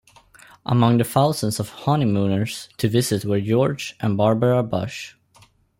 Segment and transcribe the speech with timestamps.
[0.65, 5.13] Among the thousands of honeymooners to visit were George and Barbara Bush.